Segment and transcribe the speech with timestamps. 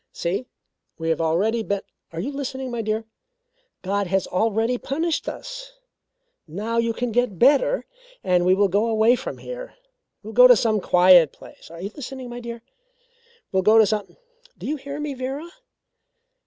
[0.13, 0.47] "See;
[0.97, 3.05] we have already been are you listening, my dear?
[3.83, 5.73] God has already punished us
[6.47, 7.85] now you can get better
[8.23, 9.75] and we will go away from here.
[10.23, 11.69] We will go to some quiet place.
[11.69, 12.63] Are you listening, my dear?
[13.51, 14.17] We will go to some
[14.57, 15.47] do you hear me, Vera?